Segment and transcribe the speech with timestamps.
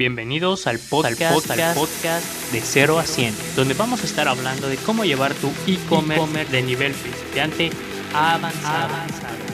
[0.00, 4.78] Bienvenidos al podcast, al podcast, de 0 a 100, donde vamos a estar hablando de
[4.78, 7.68] cómo llevar tu e-commerce de nivel principiante
[8.14, 8.94] a avanzado.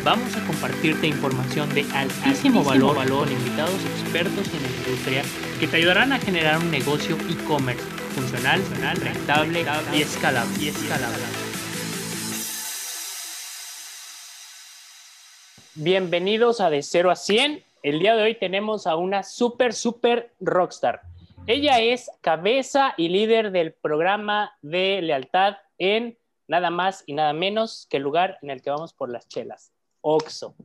[0.05, 5.23] Vamos a compartirte información de altísimo, valor, valor con invitados expertos en la industria
[5.59, 7.83] que te ayudarán a generar un negocio e-commerce
[8.15, 8.63] funcional,
[9.01, 10.65] rentable, y escalable.
[10.65, 11.25] Y escalable.
[15.75, 17.66] Bienvenidos a De 0 a 100.
[17.87, 21.03] El día de hoy tenemos a una super, super rockstar.
[21.47, 26.19] Ella es cabeza y líder del programa de lealtad en
[26.49, 29.73] nada más y nada menos que el lugar en el que vamos por las chelas,
[30.01, 30.57] Oxo.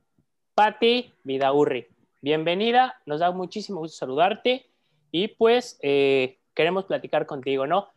[0.55, 1.89] Patti Vidaurri,
[2.21, 4.65] bienvenida, nos da muchísimo gusto saludarte
[5.11, 7.89] y pues eh, queremos platicar contigo, ¿no?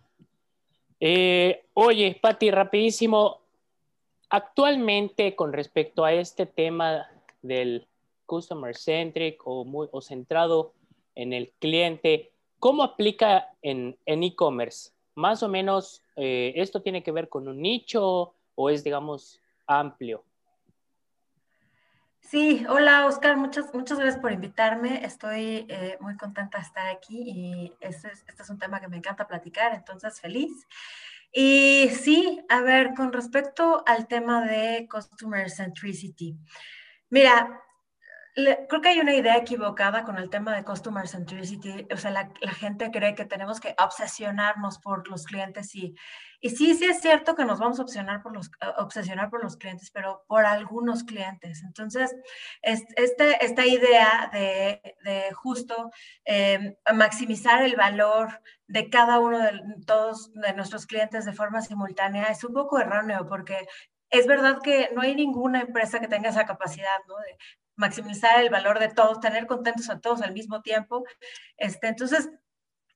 [1.00, 3.40] Eh, oye, Patti, rapidísimo,
[4.28, 7.08] actualmente con respecto a este tema
[7.40, 7.86] del
[8.26, 10.74] customer centric o, muy, o centrado
[11.14, 14.94] en el cliente, ¿cómo aplica en e-commerce?
[15.14, 20.24] Más o menos, eh, ¿esto tiene que ver con un nicho o es, digamos, amplio?
[22.20, 25.04] Sí, hola Oscar, muchas, muchas gracias por invitarme.
[25.04, 28.88] Estoy eh, muy contenta de estar aquí y este es, este es un tema que
[28.88, 30.66] me encanta platicar, entonces feliz.
[31.32, 36.36] Y sí, a ver, con respecto al tema de Customer Centricity.
[37.10, 37.62] Mira,
[38.34, 41.86] creo que hay una idea equivocada con el tema de Customer Centricity.
[41.92, 45.94] O sea, la, gente cree que tenemos que obsesionarnos por los clientes y,
[46.40, 49.56] y sí, sí es cierto que nos vamos a obsesionar por los, obsesionar por los
[49.56, 51.62] clientes, pero por algunos clientes.
[51.62, 52.14] Entonces,
[52.62, 55.90] este, esta idea de, de justo
[56.24, 59.52] eh, maximizar el valor de cada uno de
[59.86, 63.66] todos de nuestros clientes de forma simultánea es un poco erróneo porque
[64.10, 67.16] es verdad que no hay ninguna empresa que tenga esa capacidad, ¿no?
[67.16, 67.36] De
[67.76, 71.04] maximizar el valor de todos, tener contentos a todos al mismo tiempo.
[71.56, 72.30] Este, entonces,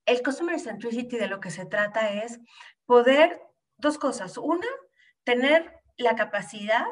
[0.06, 2.40] el Customer Centricity de lo que se trata es
[2.86, 3.40] poder,
[3.76, 4.38] dos cosas.
[4.38, 4.66] Una,
[5.24, 6.86] tener la capacidad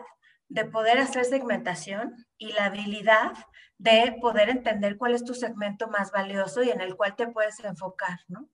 [0.49, 3.33] de poder hacer segmentación y la habilidad
[3.79, 7.59] de poder entender cuál es tu segmento más valioso y en el cual te puedes
[7.61, 8.49] enfocar, ¿no?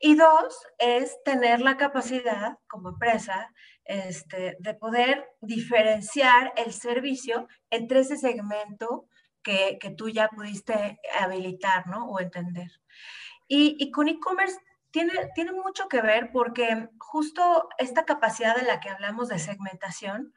[0.00, 3.52] Y dos, es tener la capacidad como empresa
[3.90, 9.08] este, de poder diferenciar el servicio entre ese segmento
[9.42, 12.08] que, que tú ya pudiste habilitar, ¿no?
[12.08, 12.70] O entender.
[13.48, 14.58] Y, y con e-commerce
[14.92, 20.34] tiene, tiene mucho que ver porque justo esta capacidad de la que hablamos de segmentación,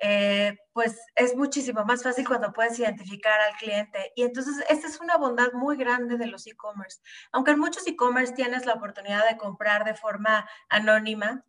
[0.00, 4.12] eh, pues es muchísimo más fácil cuando puedes identificar al cliente.
[4.14, 7.00] Y entonces, esta es una bondad muy grande de los e-commerce.
[7.32, 11.44] Aunque en muchos e-commerce tienes la oportunidad de comprar de forma anónima,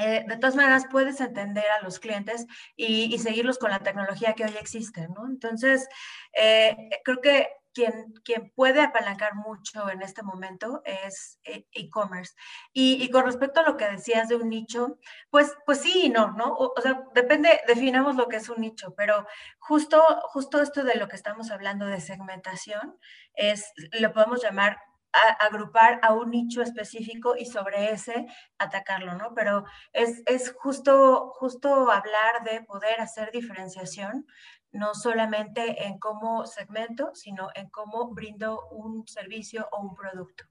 [0.00, 4.44] eh, de todas maneras puedes entender a los clientes y, seguirlos con la tecnología que
[4.44, 5.26] hoy existe, ¿no?
[5.26, 5.86] Entonces,
[6.32, 6.74] eh,
[7.04, 12.34] creo que quien, quien puede apalancar mucho en este momento es eh, e-commerce.
[12.72, 14.98] Y, con respecto a lo que decías de un nicho,
[15.30, 16.54] pues, pues sí y no, ¿no?
[16.54, 19.26] O, sea, depende, definamos lo que es un nicho, pero
[19.58, 20.02] justo,
[20.32, 22.98] justo esto de lo que estamos hablando de segmentación
[23.34, 24.78] es, lo podemos llamar
[25.12, 28.26] agrupar a un nicho específico y sobre ese
[28.58, 29.34] atacarlo, ¿no?
[29.34, 34.26] Pero es, es justo, justo hablar de poder hacer diferenciación,
[34.72, 40.44] no solamente en cómo segmento, sino en cómo brindo un servicio o un producto.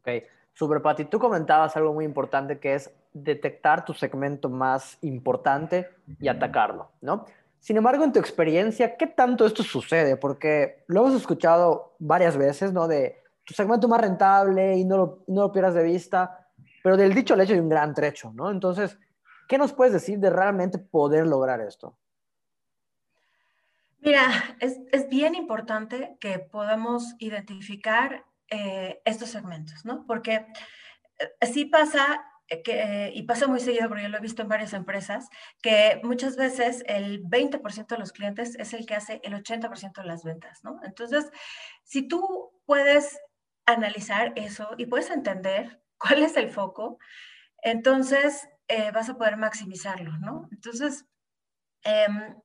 [0.00, 1.06] Ok, super Pati.
[1.06, 7.26] Tú comentabas algo muy importante que es detectar tu segmento más importante y atacarlo, ¿no?
[7.60, 10.16] Sin embargo, en tu experiencia, ¿qué tanto esto sucede?
[10.16, 12.88] Porque lo hemos escuchado varias veces, ¿no?
[12.88, 16.48] De tu segmento más rentable y no lo, no lo pierdas de vista,
[16.82, 18.50] pero del dicho al hecho hay un gran trecho, ¿no?
[18.50, 18.98] Entonces,
[19.48, 21.98] ¿qué nos puedes decir de realmente poder lograr esto?
[24.00, 30.04] Mira, es, es bien importante que podamos identificar eh, estos segmentos, ¿no?
[30.06, 30.46] Porque
[31.18, 32.24] eh, sí pasa
[32.64, 35.28] que, y pasa muy seguido, porque yo lo he visto en varias empresas,
[35.62, 40.04] que muchas veces el 20% de los clientes es el que hace el 80% de
[40.04, 40.80] las ventas, ¿no?
[40.82, 41.30] Entonces,
[41.84, 43.18] si tú puedes
[43.66, 46.98] analizar eso y puedes entender cuál es el foco,
[47.62, 50.48] entonces eh, vas a poder maximizarlo, ¿no?
[50.50, 51.06] Entonces,
[51.84, 52.36] em,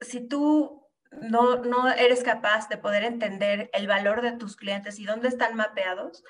[0.00, 5.04] si tú no, no eres capaz de poder entender el valor de tus clientes y
[5.04, 6.24] dónde están mapeados,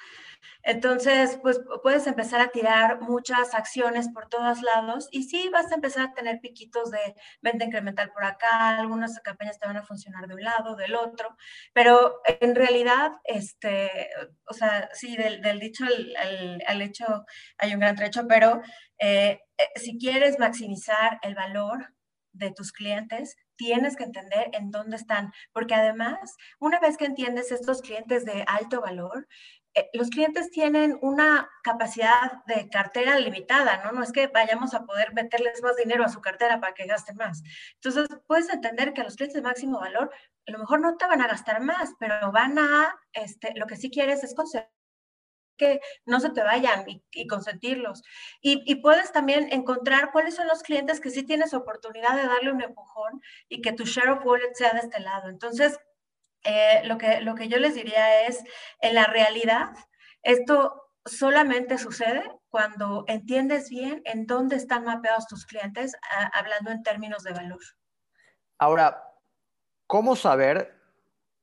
[0.63, 5.77] entonces, pues puedes empezar a tirar muchas acciones por todos lados y sí vas a
[5.77, 10.27] empezar a tener piquitos de venta incremental por acá, algunas campañas te van a funcionar
[10.27, 11.37] de un lado, del otro,
[11.73, 14.11] pero en realidad, este,
[14.47, 17.25] o sea, sí, del, dicho al, hecho
[17.59, 18.61] hay un gran trecho, pero
[18.99, 21.95] eh, eh, si quieres maximizar el valor
[22.33, 27.53] de tus clientes, tienes que entender en dónde están, porque además, una vez que entiendes
[27.53, 29.29] estos clientes de alto valor,
[29.75, 33.93] eh, los clientes tienen una capacidad de cartera limitada, ¿no?
[33.93, 37.17] No es que vayamos a poder meterles más dinero a su cartera para que gasten
[37.17, 37.43] más.
[37.75, 40.11] Entonces, puedes entender que los clientes de máximo valor
[40.47, 43.77] a lo mejor no te van a gastar más, pero van a, este, lo que
[43.77, 44.69] sí quieres es conseguir
[45.59, 48.03] que no se te vayan y, consentirlos.
[48.41, 52.63] Y, puedes también encontrar cuáles son los clientes que sí tienes oportunidad de darle un
[52.63, 55.29] empujón y que tu share of wallet sea de este lado.
[55.29, 55.79] Entonces,
[56.45, 58.43] eh, lo, que, lo que yo les diría es,
[58.81, 59.71] en la realidad,
[60.23, 65.97] esto solamente sucede cuando entiendes bien en dónde están mapeados tus clientes,
[66.33, 67.61] hablando en términos de valor.
[68.59, 69.05] Ahora,
[69.87, 70.75] ¿cómo saber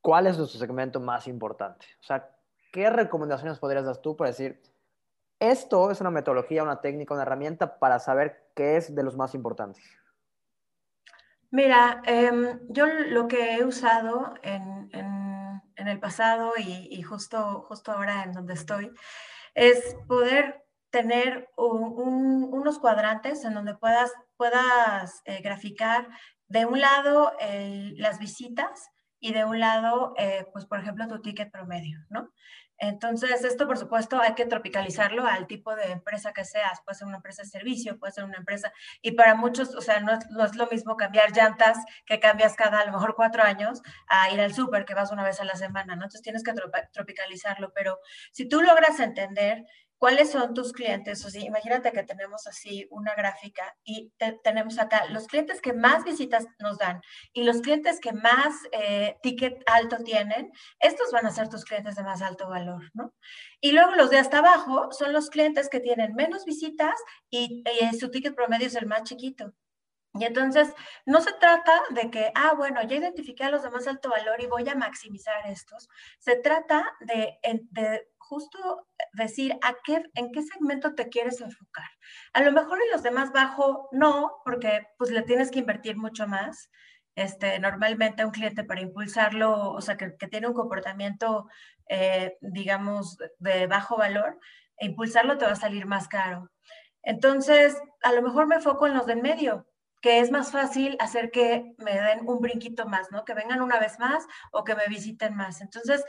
[0.02, 1.86] cuál es nuestro segmento más importante?
[2.02, 2.35] O sea,
[2.76, 4.62] ¿qué recomendaciones podrías dar tú para decir,
[5.40, 9.34] esto es una metodología, una técnica, una herramienta para saber qué es de los más
[9.34, 9.82] importantes?
[11.52, 14.92] Mira, em, yo lo que he usado en,
[15.78, 18.92] el pasado y, justo, justo ahora en donde estoy
[19.54, 24.12] es poder tener unos cuadrantes en donde puedas,
[25.26, 26.10] eh, graficar
[26.48, 27.32] de un lado
[27.98, 28.90] las visitas
[29.20, 32.32] y de un lado, eh, pues por ejemplo, tu ticket promedio, ¿no?
[32.78, 36.82] Entonces, esto por supuesto hay que tropicalizarlo al tipo de empresa que seas.
[36.84, 38.74] Puede ser una empresa de servicio, puede ser una empresa.
[39.02, 42.86] Y para muchos, o sea, no es, lo mismo cambiar llantas que cambias cada a
[42.86, 45.96] lo mejor cuatro años a ir al súper que vas una vez a la semana,
[45.96, 46.04] ¿no?
[46.04, 46.54] Entonces tienes que
[46.92, 47.72] tropicalizarlo.
[47.74, 48.00] Pero
[48.32, 49.66] si tú logras entender
[50.06, 51.26] ¿Cuáles son tus clientes?
[51.26, 54.14] O sea, imagínate que tenemos así una gráfica y
[54.44, 57.02] tenemos acá los clientes que más visitas nos dan
[57.34, 61.96] y los clientes que más eh, ticket alto tienen, estos van a ser tus clientes
[61.96, 63.16] de más alto valor, ¿no?
[63.60, 66.94] Y luego los de hasta abajo son los clientes que tienen menos visitas
[67.32, 69.56] y, y su ticket promedio es el más chiquito.
[70.18, 70.74] Y entonces,
[71.06, 74.40] no se trata de que, ah, bueno, ya identifiqué a los de más alto valor
[74.42, 75.90] y voy a maximizar estos.
[76.20, 77.38] Se trata de,
[77.72, 81.86] de justo decir a qué, en qué segmento te quieres enfocar.
[82.34, 85.98] A lo mejor en los de más bajo no, porque pues le tienes que invertir
[85.98, 86.70] mucho más.
[87.16, 91.48] Este, normalmente un cliente para impulsarlo, o sea, que, tiene un comportamiento,
[91.90, 94.38] eh, digamos, de bajo valor,
[94.80, 96.52] impulsarlo te va a salir más caro.
[97.04, 99.66] Entonces, a lo mejor me enfoco en los de medio,
[100.06, 103.26] que es más fácil hacer que me den un brinquito más, ¿no?
[103.26, 105.62] Que vengan una vez más o que me visiten más.
[105.62, 106.06] Entonces,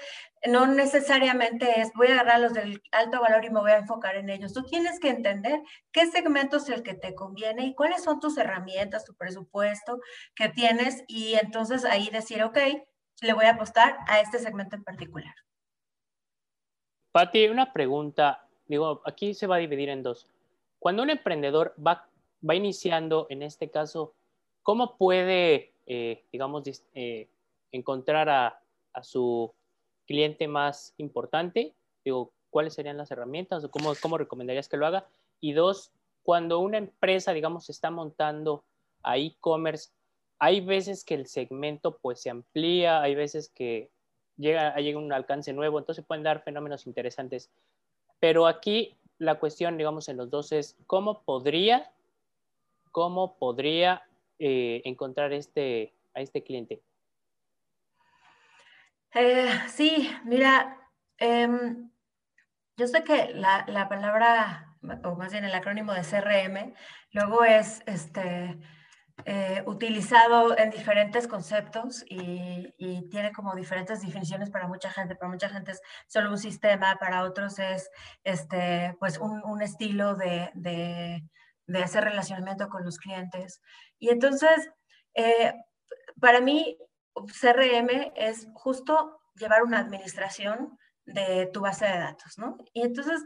[0.47, 4.17] no necesariamente es voy a agarrar los del alto valor y me voy a enfocar
[4.17, 4.53] en ellos.
[4.53, 5.63] Tú tienes que entender
[5.93, 9.99] qué segmento es el que te conviene y cuáles son tus herramientas, tu presupuesto
[10.35, 12.59] que tienes y entonces ahí decir, ok,
[13.23, 15.35] le voy a apostar a este segmento en particular.
[17.13, 18.47] Pati, una pregunta.
[18.67, 20.27] Digo, aquí se va a dividir en dos.
[20.79, 22.11] Cuando un emprendedor va
[22.49, 24.15] va iniciando, en este caso,
[24.63, 26.63] ¿cómo puede, eh, digamos,
[26.95, 27.29] eh,
[27.73, 28.61] encontrar a,
[29.03, 29.53] su
[30.07, 31.75] cliente más importante?
[32.03, 35.07] Digo, ¿cuáles serían las herramientas o cómo, cómo recomendarías que lo haga?
[35.39, 38.65] Y dos, cuando una empresa, digamos, está montando
[39.03, 39.91] a e-commerce,
[40.39, 43.91] hay veces que el segmento pues se amplía, hay veces que
[44.37, 47.51] llega, llega un alcance nuevo, entonces pueden dar fenómenos interesantes.
[48.19, 51.91] Pero aquí la cuestión, digamos, en los dos es cómo podría
[52.97, 54.03] ¿cómo podría
[54.39, 56.81] eh, encontrar este, a este cliente?
[59.13, 60.79] Eh, sí, mira,
[61.19, 61.91] em,
[62.79, 66.73] yo sé que la, palabra, o más bien el acrónimo de CRM,
[67.13, 68.59] luego es este,
[69.27, 72.73] eh, utilizado en diferentes conceptos y,
[73.11, 75.17] tiene como diferentes definiciones para mucha gente.
[75.17, 77.91] Para mucha gente es solo un sistema, para otros es
[78.25, 81.23] este, pues un, estilo de de
[81.75, 83.61] hacer relacionamiento con los clientes.
[83.99, 84.71] Y entonces,
[85.15, 85.55] eh,
[86.21, 86.79] para mí,
[87.41, 92.59] CRM es justo llevar una administración de tu base de datos, ¿no?
[92.73, 93.23] Y entonces,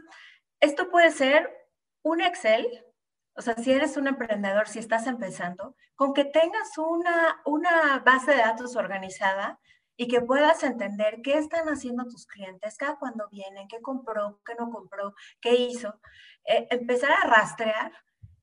[0.59, 1.49] esto puede ser
[2.03, 2.67] un Excel,
[3.35, 8.31] o sea, si eres un emprendedor, si estás empezando, con que tengas una, una base
[8.31, 9.59] de datos organizada
[9.95, 14.55] y que puedas entender qué están haciendo tus clientes, cada cuando vienen, qué compró, qué
[14.55, 15.99] no compró, qué hizo,
[16.45, 17.91] eh, empezar a rastrear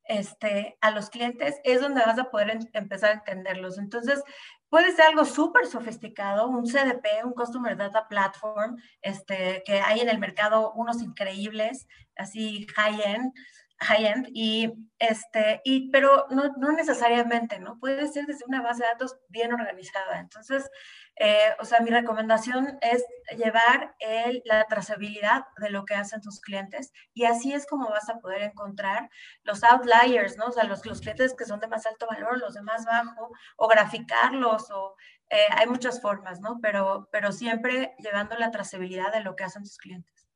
[0.09, 3.79] este, a los clientes, es donde vas a poder empezar a entenderlos.
[3.79, 4.23] Entonces,
[4.69, 10.09] puede ser algo súper sofisticado, un CDP, un Customer Data Platform, este, que hay en
[10.09, 11.87] el mercado unos increíbles,
[12.17, 13.33] así high-end,
[13.81, 17.79] high-end, y este, y, pero no, no, necesariamente, ¿no?
[17.79, 20.19] Puede ser desde una base de datos bien organizada.
[20.19, 20.69] Entonces,
[21.17, 23.05] eh, o sea, mi recomendación es
[23.37, 28.09] llevar el, la trazabilidad de lo que hacen tus clientes y así es como vas
[28.09, 29.09] a poder encontrar
[29.43, 30.47] los outliers, ¿no?
[30.47, 33.31] O sea, los, los clientes que son de más alto valor, los de más bajo,
[33.57, 34.97] o graficarlos, o
[35.31, 36.59] eh, hay muchas formas, ¿no?
[36.61, 40.27] Pero, pero siempre llevando la trazabilidad de lo que hacen tus clientes.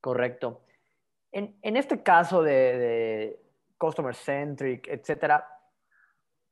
[0.00, 0.64] Correcto.
[1.36, 3.40] En, en este caso de, de
[3.76, 5.46] customer centric, etcétera,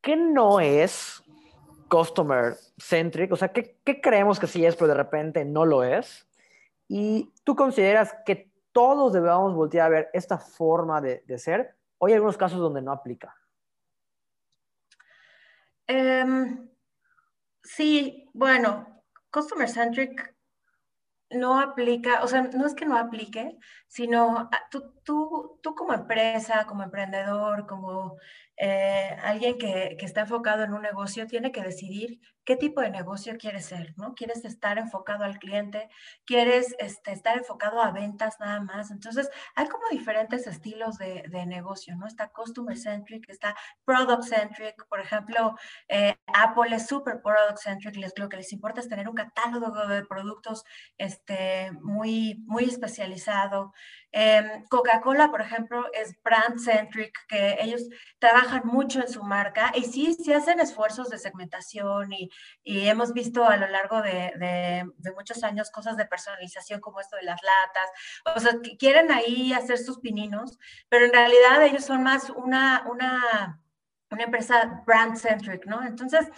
[0.02, 1.22] ¿qué no es
[1.88, 3.32] customer centric?
[3.32, 6.28] O sea, ¿qué, ¿qué, creemos que sí es, pero de repente no lo es?
[6.86, 12.04] Y tú consideras que todos debemos voltear a ver esta forma de, de ser, o
[12.04, 13.34] hay algunos casos donde no aplica.
[15.88, 16.68] Um,
[17.62, 20.33] sí, bueno, customer centric
[21.34, 23.56] no aplica, o sea, no es que no aplique,
[23.88, 28.16] sino ah, tú, tú, tú como empresa, como emprendedor, como
[28.56, 32.90] eh, alguien que, que, está enfocado en un negocio tiene que decidir qué tipo de
[32.90, 34.14] negocio quieres ser, ¿no?
[34.14, 35.88] ¿Quieres estar enfocado al cliente?
[36.26, 38.90] ¿Quieres este, estar enfocado a ventas nada más?
[38.90, 42.06] Entonces, hay como diferentes estilos de, de negocio, ¿no?
[42.06, 45.56] Está customer centric, está product centric, por ejemplo,
[45.88, 49.86] eh, Apple es super product centric, les, lo que les importa es tener un catálogo
[49.86, 50.64] de productos
[50.98, 51.23] este,
[51.82, 53.72] muy, muy especializado.
[54.12, 57.82] Eh, Coca-Cola, por ejemplo, es brand centric, que ellos
[58.18, 62.30] trabajan mucho en su marca y sí, sí hacen esfuerzos de segmentación y,
[62.62, 67.00] y hemos visto a lo largo de, de, de, muchos años cosas de personalización como
[67.00, 67.90] esto de las latas,
[68.36, 72.84] o sea, que quieren ahí hacer sus pininos, pero en realidad ellos son más una,
[72.88, 73.60] una,
[74.10, 75.84] una empresa brand centric, ¿no?
[75.84, 76.30] Entonces,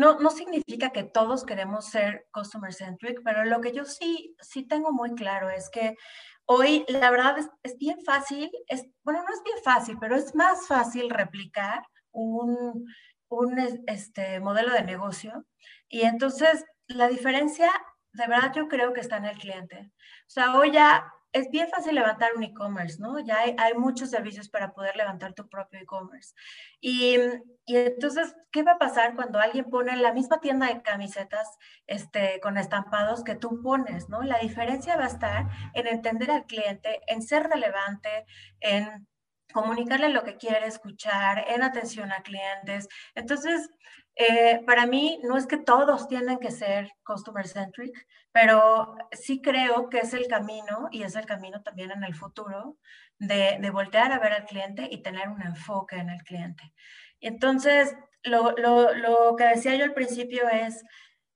[0.00, 4.66] no, no significa que todos queremos ser customer centric, pero lo que yo sí, sí
[4.66, 5.96] tengo muy claro es que
[6.52, 10.34] Hoy, la verdad, es, es, bien fácil, es, bueno, no es bien fácil, pero es
[10.34, 11.80] más fácil replicar
[12.10, 12.84] un,
[13.28, 15.46] un este, modelo de negocio.
[15.88, 17.70] Y entonces, la diferencia,
[18.14, 19.92] de verdad, yo creo que está en el cliente.
[19.92, 23.18] O sea, hoy ya es bien fácil levantar un e-commerce, ¿no?
[23.20, 26.34] Ya hay, muchos servicios para poder levantar tu propio e-commerce.
[26.80, 27.16] Y,
[27.66, 31.48] y, entonces, ¿qué va a pasar cuando alguien pone la misma tienda de camisetas
[31.86, 34.22] este, con estampados que tú pones, ¿no?
[34.22, 38.26] La diferencia va a estar en entender al cliente, en ser relevante,
[38.60, 39.06] en
[39.52, 42.88] comunicarle lo que quiere escuchar, en atención a clientes.
[43.14, 43.68] Entonces,
[44.16, 49.88] eh, para mí no es que todos tienen que ser customer centric, pero sí creo
[49.88, 52.76] que es el camino y es el camino también en el futuro
[53.18, 56.72] de, de voltear a ver al cliente y tener un enfoque en el cliente.
[57.20, 60.84] Entonces, lo, lo, lo que decía yo al principio es,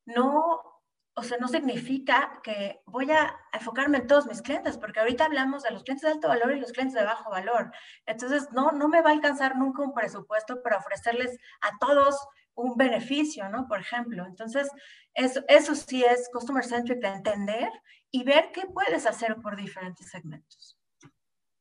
[0.05, 0.75] no
[1.17, 5.63] o sea, no significa que voy a enfocarme en todos mis clientes, porque ahorita hablamos
[5.63, 7.71] de los clientes de alto valor y los clientes de bajo valor.
[8.05, 12.19] Entonces, no, no me va a alcanzar nunca un presupuesto para ofrecerles a todos
[12.55, 13.67] un beneficio, ¿no?
[13.67, 14.25] Por ejemplo.
[14.27, 14.69] Entonces,
[15.15, 17.69] eso, eso sí es customer centric de entender
[18.11, 20.79] y ver qué puedes hacer por diferentes segmentos.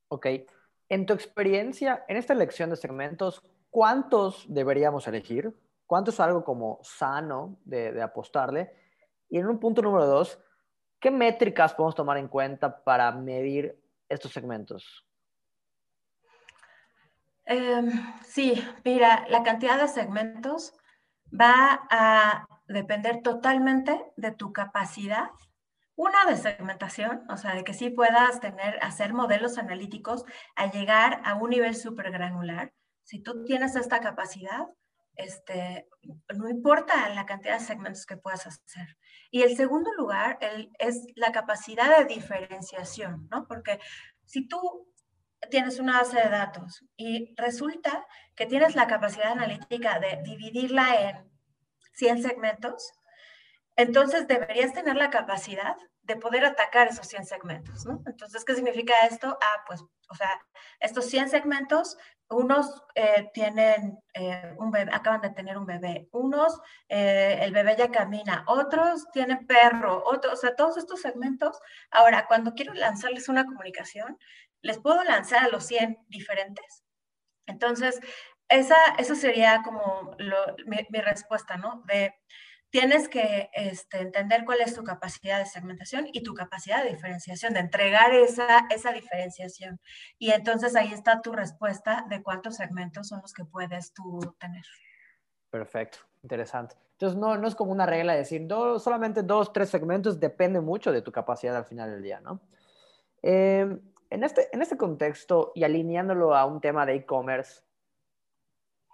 [0.09, 0.27] Ok.
[0.89, 5.53] En tu experiencia, en esta elección de segmentos, ¿cuántos deberíamos elegir?
[5.87, 8.71] ¿Cuánto es algo como sano de, de apostarle?
[9.29, 10.39] Y en un punto número dos,
[10.99, 15.05] ¿qué métricas podemos tomar en cuenta para medir estos segmentos?
[17.45, 17.81] Eh,
[18.25, 20.73] sí, mira, la cantidad de segmentos
[21.39, 25.29] va a depender totalmente de tu capacidad.
[25.95, 30.25] Una de segmentación, o sea, de que sí puedas tener, hacer modelos analíticos
[30.55, 32.73] a llegar a un nivel súper granular.
[33.03, 34.67] Si tú tienes esta capacidad,
[35.15, 35.87] este,
[36.35, 38.97] no importa la cantidad de segmentos que puedas hacer.
[39.29, 43.47] Y el segundo lugar el, es la capacidad de diferenciación, ¿no?
[43.47, 43.79] Porque
[44.25, 44.92] si tú
[45.49, 51.31] tienes una base de datos y resulta que tienes la capacidad analítica de dividirla en
[51.93, 52.93] 100 segmentos,
[53.75, 57.85] entonces deberías tener la capacidad de poder atacar esos 100 segmentos.
[58.05, 59.37] Entonces, ¿qué significa esto?
[59.41, 60.29] Ah, pues, o sea,
[60.79, 61.97] estos 100 segmentos
[62.33, 66.59] unos eh, tienen eh, un bebé, acaban de tener un bebé, unos
[66.89, 71.59] eh, el bebé ya camina, otros tienen perro, otros, o sea, todos estos segmentos.
[71.91, 74.17] Ahora, cuando quiero lanzarles una comunicación,
[74.61, 76.83] les puedo lanzar a los 100 diferentes.
[77.47, 77.99] Entonces,
[78.49, 81.83] esa, eso sería como lo, mi, mi, respuesta, ¿no?
[81.87, 82.15] De
[82.73, 87.53] tienes que este, entender cuál es tu capacidad de segmentación y tu capacidad de diferenciación,
[87.53, 89.79] de entregar esa, esa diferenciación.
[90.17, 94.65] Y entonces ahí está tu respuesta de cuántos segmentos son los que puedes tú tener.
[95.51, 96.75] Perfecto, interesante.
[96.93, 100.59] Entonces no, no es como una regla de decir dos, solamente dos, tres segmentos, depende
[100.59, 102.41] mucho de tu capacidad al final del día, ¿no?
[103.21, 103.67] Eh,
[104.09, 107.61] En este, en este contexto y alineándolo a un tema de e-commerce,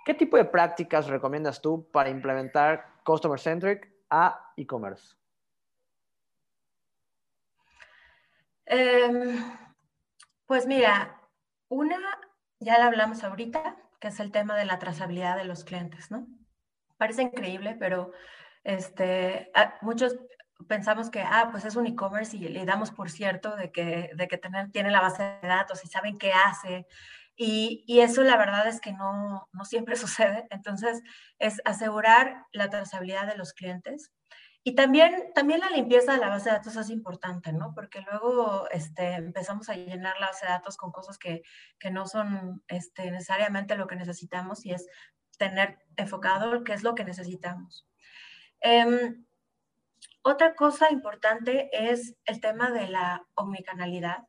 [0.06, 5.16] ¿qué tipo de prácticas recomiendas tú para implementar Customer Centric a e-commerce?
[8.68, 9.44] Em,
[10.46, 11.20] pues mira,
[11.70, 11.98] una,
[12.60, 16.28] ya la hablamos ahorita, que es el tema de la trazabilidad de los clientes, ¿no?
[16.98, 18.12] Parece increíble, pero
[18.64, 19.52] este,
[19.82, 20.16] muchos
[20.68, 24.28] pensamos que, ah, pues es un e-commerce y le damos por cierto de que, de
[24.28, 26.86] que tener, tiene la base de datos y saben qué hace.
[27.42, 30.46] Y, eso la verdad es que no, no siempre sucede.
[30.50, 31.02] Entonces,
[31.40, 34.12] es asegurar la trazabilidad de los clientes.
[34.62, 37.72] Y también, también la limpieza de la base de datos es importante, ¿no?
[37.74, 41.42] Porque luego este, empezamos a llenar la base de datos con cosas que,
[41.80, 44.86] que no son este, necesariamente lo que necesitamos y es
[45.38, 47.88] tener enfocado qué es lo que necesitamos.
[48.60, 49.26] Em,
[50.24, 54.28] otra cosa importante es el tema de la omnicanalidad,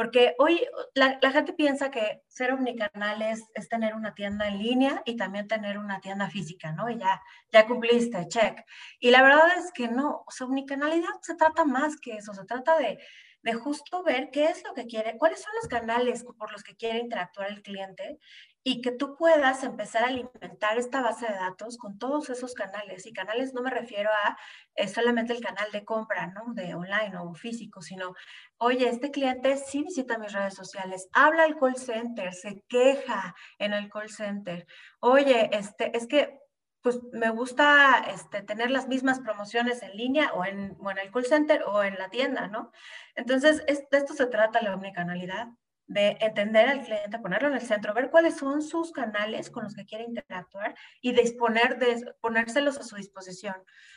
[0.00, 5.14] porque hoy la, gente piensa que ser omnicanal es, tener una tienda en línea y
[5.14, 6.88] también tener una tienda física, ¿no?
[6.88, 7.20] Y ya,
[7.52, 8.64] ya cumpliste, check.
[8.98, 12.46] Y la verdad es que no, o sea, omnicanalidad se trata más que eso, se
[12.46, 12.98] trata de,
[13.42, 16.76] de justo ver qué es lo que quiere, cuáles son los canales por los que
[16.76, 18.18] quiere interactuar el cliente
[18.62, 23.06] y que tú puedas empezar a alimentar esta base de datos con todos esos canales.
[23.06, 24.36] Y canales no me refiero a
[24.74, 26.52] eh, solamente el canal de compra, ¿no?
[26.52, 28.14] De online o físico, sino,
[28.58, 33.72] oye, este cliente sí visita mis redes sociales, habla al call center, se queja en
[33.72, 34.66] el call center.
[35.00, 36.38] Oye, este, es que
[36.82, 41.26] pues me gusta este, tener las mismas promociones en línea o en, o el call
[41.26, 42.72] center o en la tienda, ¿no?
[43.14, 45.48] Entonces, de esto se trata la omnicanalidad
[45.90, 49.74] de entender al cliente, ponerlo en el centro, ver cuáles son sus canales con los
[49.74, 53.56] que quiere interactuar y disponer de ponérselos a su disposición.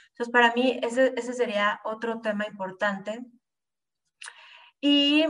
[0.09, 3.23] Entonces, para mí, ese, ese sería otro tema importante.
[4.81, 5.23] Y,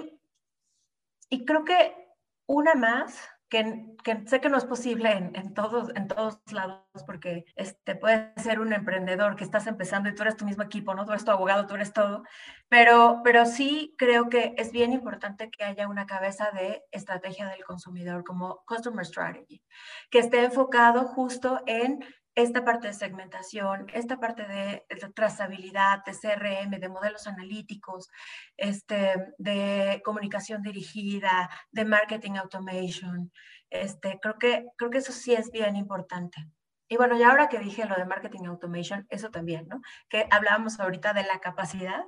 [1.30, 2.08] y creo que
[2.46, 3.20] una más
[3.54, 8.60] que, sé que no es posible en, todos, en todos lados, porque este, puedes ser
[8.60, 11.06] un emprendedor que estás empezando y tú eres tu mismo equipo, ¿no?
[11.06, 12.24] Tú eres tu abogado, tú eres todo,
[12.68, 17.64] pero, pero sí creo que es bien importante que haya una cabeza de estrategia del
[17.64, 19.62] consumidor como Customer Strategy,
[20.10, 22.04] que esté enfocado justo en
[22.36, 28.10] esta parte de segmentación, esta parte de, trazabilidad, de CRM, de modelos analíticos,
[28.58, 33.32] este, de comunicación dirigida, de marketing automation.
[33.70, 36.48] Este, creo, que, creo que eso sí es bien importante.
[36.88, 39.82] Y bueno, ya ahora que dije lo de marketing automation, eso también, ¿no?
[40.10, 42.04] Que hablábamos ahorita de la capacidad.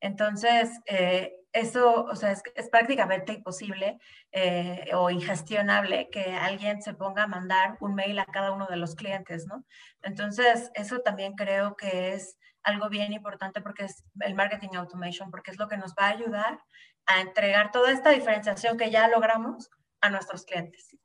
[0.00, 4.00] Entonces, eh, eso, o sea, es, prácticamente imposible
[4.32, 8.76] eh, o ingestionable que alguien se ponga a mandar un mail a cada uno de
[8.76, 9.64] los clientes, ¿no?
[10.02, 15.52] Entonces, eso también creo que es algo bien importante porque es el marketing automation, porque
[15.52, 16.58] es lo que nos va a ayudar
[17.06, 20.96] a entregar toda esta diferenciación que ya logramos a nuestros clientes.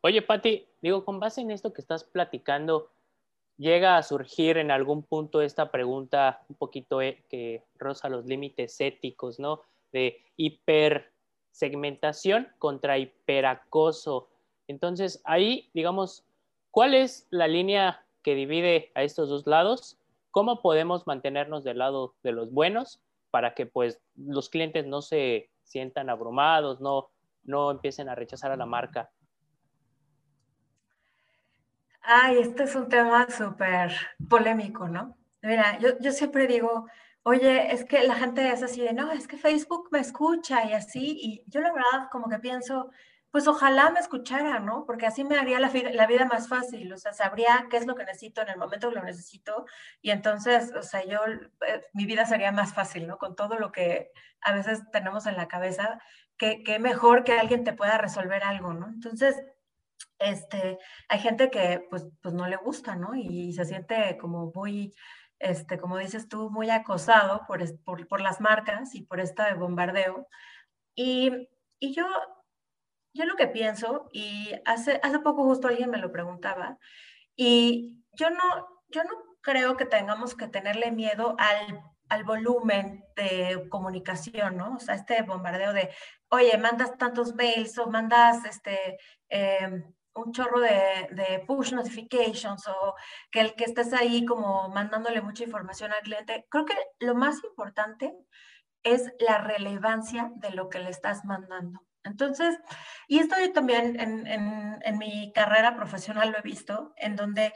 [0.00, 2.90] Oye, Patti, digo, con base en esto que estás platicando,
[3.58, 8.80] llega a surgir en algún punto esta pregunta un poquito eh, que roza los límites
[8.80, 9.60] éticos, ¿no?
[9.92, 14.28] De hipersegmentación contra hiperacoso.
[14.68, 16.24] Entonces, ahí, digamos,
[16.70, 19.98] ¿cuál es la línea que divide a estos dos lados?
[20.30, 25.50] ¿Cómo podemos mantenernos del lado de los buenos para que pues los clientes no se
[25.64, 27.10] sientan abrumados, no,
[27.44, 29.10] no empiecen a rechazar a la marca?
[32.02, 33.92] Ay, este es un tema súper
[34.28, 35.16] polémico, ¿no?
[35.42, 36.86] Mira, yo, yo siempre digo,
[37.22, 40.72] oye, es que la gente es así de, no, es que Facebook me escucha y
[40.72, 42.90] así, y yo la verdad como que pienso,
[43.30, 44.84] pues ojalá me escuchara, ¿no?
[44.86, 48.04] Porque así me haría la, vida más fácil, o sea, sabría qué es lo que
[48.04, 49.66] necesito en el momento que lo necesito,
[50.02, 53.18] y entonces, o sea, yo, eh, mi vida sería más fácil, ¿no?
[53.18, 56.00] Con todo lo que a veces tenemos en la cabeza,
[56.36, 58.88] que, que mejor que alguien te pueda resolver algo, ¿no?
[58.88, 59.36] Entonces,
[60.18, 60.78] este,
[61.08, 63.14] hay gente que pues, pues no le gusta, ¿no?
[63.14, 64.94] Y se siente como muy
[65.40, 70.28] este, como dices tú, muy acosado por, por, por las marcas y por este bombardeo.
[70.94, 71.48] Y,
[71.80, 72.06] y, yo,
[73.14, 76.78] yo lo que pienso, y hace, hace poco justo alguien me lo preguntaba,
[77.34, 78.38] y yo no,
[78.88, 84.74] yo no creo que tengamos que tenerle miedo al, al volumen de comunicación, ¿no?
[84.74, 85.90] O sea, este bombardeo de,
[86.28, 88.98] oye, mandas tantos mails o mandas este,
[89.30, 92.94] eh, un chorro de, push notifications o
[93.30, 96.46] que el que estés ahí como mandándole mucha información al cliente.
[96.50, 98.14] Creo que lo más importante
[98.82, 101.80] es la relevancia de lo que le estás mandando.
[102.02, 102.58] Entonces,
[103.08, 107.52] y esto yo también en, en mi carrera profesional lo he visto, en donde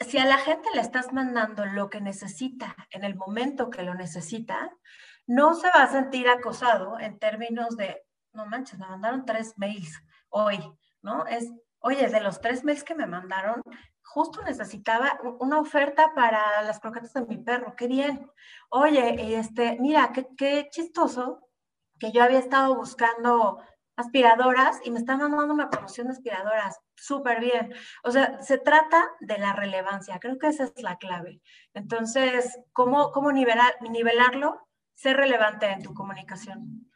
[0.00, 3.94] si a la gente le estás mandando lo que necesita en el momento que lo
[3.94, 4.70] necesita,
[5.26, 10.02] no se va a sentir acosado en términos de no manches, me mandaron tres mails
[10.28, 10.58] hoy,
[11.02, 11.26] ¿no?
[11.26, 11.50] Es,
[11.84, 13.62] oye, de los tres mails que me mandaron,
[14.02, 18.30] justo necesitaba una oferta para las croquetas de mi perro, qué bien.
[18.70, 21.48] Oye, este, mira, qué, qué chistoso
[21.98, 23.58] que yo había estado buscando
[23.96, 26.80] aspiradoras y me están mandando una promoción de aspiradoras.
[26.96, 27.72] Súper bien.
[28.02, 30.18] O sea, se trata de la relevancia.
[30.18, 31.40] Creo que esa es la clave.
[31.74, 34.66] Entonces, ¿cómo, cómo nivelar, nivelarlo?
[34.94, 36.88] Ser relevante en tu comunicación.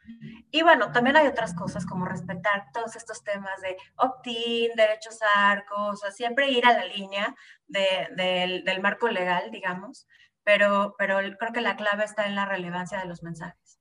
[0.51, 5.93] Y bueno, también hay otras cosas como respetar todos estos temas de opt-in, derechos arcos,
[5.93, 7.35] o sea, siempre ir a la línea
[7.67, 10.07] del, del marco legal, digamos,
[10.43, 13.79] pero, pero creo que la clave está en la relevancia de los mensajes.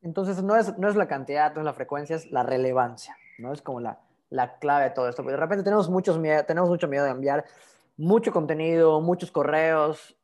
[0.00, 3.52] Entonces, no es, no es la cantidad, no es la frecuencia, es la relevancia, ¿no?
[3.52, 4.00] Es como la,
[4.30, 5.22] la clave de todo esto.
[5.22, 7.44] Porque de repente tenemos, muchos miedo, tenemos mucho miedo de enviar
[7.96, 10.16] mucho contenido, muchos correos,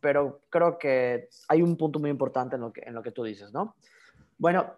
[0.00, 3.24] pero creo que hay un punto muy importante en lo que, en lo que tú
[3.24, 3.76] dices, ¿no?
[4.38, 4.74] Bueno,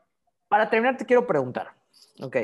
[0.53, 1.73] para terminar te quiero preguntar,
[2.21, 2.37] ¿ok?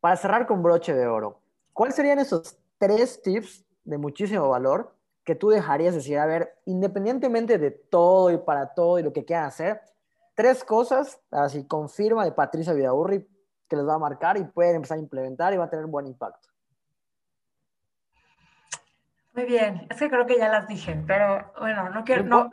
[0.00, 1.42] Para cerrar con broche de oro,
[1.74, 7.58] ¿cuáles serían esos tres tips de muchísimo valor que tú dejarías decir, a ver, independientemente
[7.58, 9.82] de todo y para todo y lo que quieran hacer,
[10.34, 13.28] tres cosas, así confirma de Patricia Vidaurri,
[13.68, 16.06] que les va a marcar y pueden empezar a implementar y va a tener buen
[16.06, 16.48] impacto.
[19.34, 22.50] Muy bien, es que creo que ya las dije, pero bueno, no quiero, no,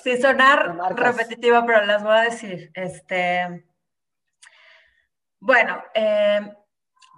[0.00, 2.70] sin sonar repetitiva, pero las voy a decir.
[2.74, 3.67] Este,
[5.40, 6.40] bueno, eh,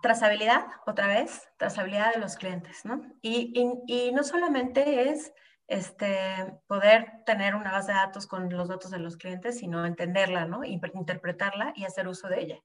[0.02, 3.02] trazabilidad, otra vez, trazabilidad de los clientes, ¿no?
[3.22, 5.33] Y, no solamente es
[5.68, 10.44] este, poder tener una base de datos con los datos de los clientes, sino entenderla,
[10.46, 10.64] ¿no?
[10.64, 12.59] Interpretarla y hacer uso de ella,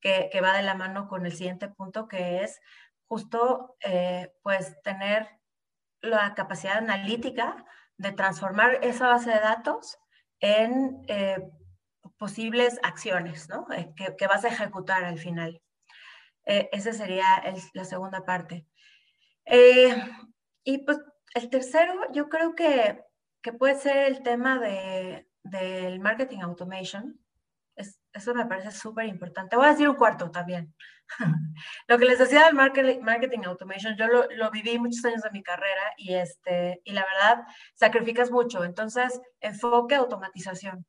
[0.00, 2.60] que, que va de la mano con el siguiente punto, que es
[3.08, 5.28] justo, eh, pues, tener
[6.00, 7.64] la capacidad analítica
[7.96, 9.98] de transformar esa base de datos
[10.40, 11.50] en eh,
[12.18, 13.66] posibles acciones, ¿no?
[13.72, 15.60] Eh, que, que, vas a ejecutar al final.
[16.44, 18.66] esa sería el, la segunda parte.
[20.64, 20.98] y pues
[21.36, 23.04] el tercero, yo creo que,
[23.58, 27.20] puede ser el tema de, del marketing automation.
[27.76, 29.54] eso me parece súper importante.
[29.54, 30.74] Voy a decir un cuarto también.
[31.88, 35.92] lo que les decía del marketing, automation, yo lo, viví muchos años de mi carrera
[35.96, 38.64] y, este, y la verdad, sacrificas mucho.
[38.64, 40.86] Entonces, enfoque, automatización.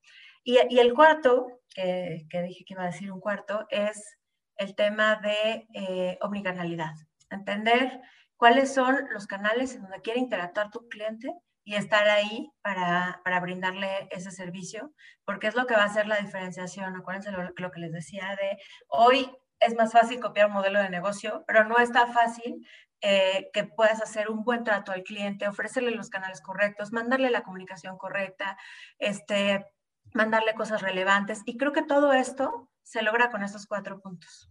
[0.50, 4.18] Y, el cuarto, que, dije que iba a decir un cuarto, es
[4.56, 6.94] el tema de eh, omnicanalidad.
[7.30, 8.00] Entender
[8.38, 11.34] cuáles son los canales en donde quiere interactuar tu cliente
[11.66, 14.94] y estar ahí para, para, brindarle ese servicio,
[15.26, 16.96] porque es lo que va a hacer la diferenciación.
[16.96, 18.58] Acuérdense lo, lo, que les decía de
[18.88, 19.30] hoy
[19.60, 22.66] es más fácil copiar un modelo de negocio, pero no es tan fácil
[23.02, 27.44] eh, que puedas hacer un buen trato al cliente, ofrecerle los canales correctos, mandarle la
[27.44, 28.58] comunicación correcta,
[28.98, 29.66] este,
[30.14, 31.42] mandarle cosas relevantes.
[31.46, 34.50] Y creo que todo esto se logra con estos cuatro puntos.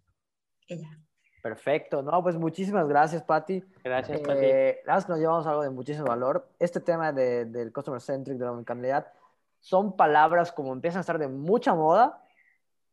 [0.69, 0.99] Ella.
[1.43, 3.63] Perfecto, no, pues muchísimas gracias, Patti.
[3.85, 4.45] Gracias, Patti.
[4.45, 6.49] Eh, que nos llevamos algo de muchísimo valor.
[6.59, 9.07] Este tema de, del customer centric, de la omnicanalidad,
[9.61, 12.21] son palabras como empiezan a estar de mucha moda,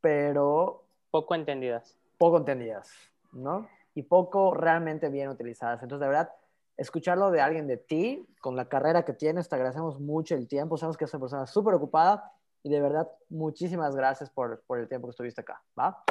[0.01, 0.85] pero...
[1.09, 1.97] Poco entendidas.
[2.19, 2.91] Poco entendidas,
[3.31, 3.67] ¿no?
[3.95, 5.81] Y poco realmente bien utilizadas.
[5.81, 6.29] Entonces, de verdad,
[6.77, 10.77] escucharlo de alguien de ti, con la carrera que tienes, te agradecemos mucho el tiempo.
[10.77, 12.31] Sabemos que es una persona súper ocupada
[12.63, 16.03] y de verdad, muchísimas gracias por, por el tiempo que estuviste acá, ¿va?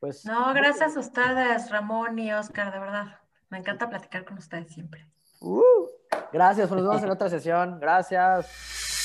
[0.00, 3.20] Pues, no, gracias a ustedes, Ramón y Oscar, de verdad.
[3.48, 5.06] Me encanta platicar con ustedes siempre.
[5.40, 5.62] Uh,
[6.32, 7.78] gracias, nos vemos en otra sesión.
[7.80, 8.95] Gracias.